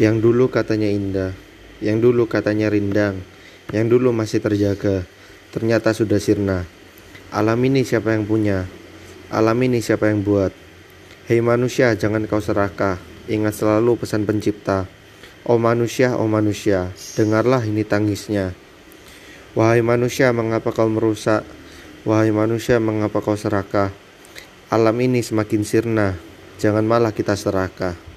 [0.00, 1.36] Yang dulu katanya indah,
[1.84, 3.20] yang dulu katanya rindang,
[3.68, 5.04] yang dulu masih terjaga,
[5.52, 6.64] ternyata sudah sirna.
[7.28, 8.64] Alam ini siapa yang punya?
[9.28, 10.56] Alam ini siapa yang buat?
[11.28, 12.96] Hei manusia, jangan kau serakah.
[13.28, 14.88] Ingat selalu pesan pencipta.
[15.44, 18.56] Oh manusia, oh manusia, dengarlah ini tangisnya.
[19.52, 21.44] Wahai manusia, mengapa kau merusak?
[22.08, 23.92] Wahai manusia, mengapa kau serakah?
[24.72, 26.16] Alam ini semakin sirna,
[26.56, 28.09] jangan malah kita serakah.